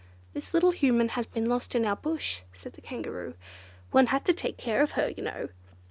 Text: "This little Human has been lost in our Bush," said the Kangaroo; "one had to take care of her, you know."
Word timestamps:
"This 0.33 0.51
little 0.51 0.71
Human 0.71 1.09
has 1.09 1.27
been 1.27 1.47
lost 1.47 1.75
in 1.75 1.85
our 1.85 1.95
Bush," 1.95 2.41
said 2.53 2.73
the 2.73 2.81
Kangaroo; 2.81 3.35
"one 3.91 4.07
had 4.07 4.25
to 4.25 4.33
take 4.33 4.57
care 4.57 4.81
of 4.81 4.93
her, 4.93 5.09
you 5.09 5.21
know." 5.21 5.49